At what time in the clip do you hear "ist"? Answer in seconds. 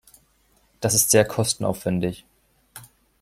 0.95-1.11